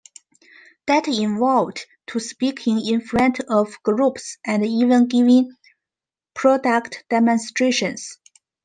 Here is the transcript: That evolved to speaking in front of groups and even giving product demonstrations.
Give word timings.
That 0.87 1.07
evolved 1.07 1.85
to 2.07 2.19
speaking 2.19 2.83
in 2.83 3.01
front 3.01 3.39
of 3.41 3.77
groups 3.83 4.39
and 4.43 4.65
even 4.65 5.05
giving 5.07 5.55
product 6.33 7.03
demonstrations. 7.11 8.17